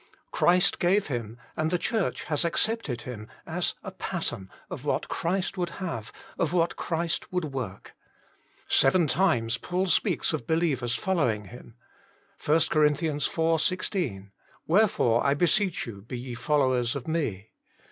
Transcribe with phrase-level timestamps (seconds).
[0.31, 5.59] Christ gave him, and the Church has accepted him, as a pattern of what Christ
[5.59, 7.93] would have, of what Christ would work.
[8.67, 11.75] Seven times Paul speaks of believers following him:
[12.43, 12.83] (1 Cor.
[12.83, 13.61] iv.
[13.61, 14.31] 16),"
[14.65, 17.49] Wherefore I beseech you, be ye followers of me"; (xi.